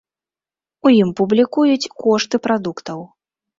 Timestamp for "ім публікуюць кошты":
1.01-2.43